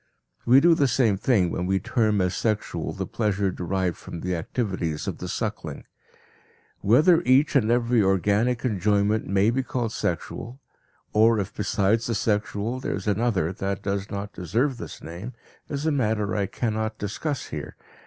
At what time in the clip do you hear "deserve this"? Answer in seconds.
14.33-15.03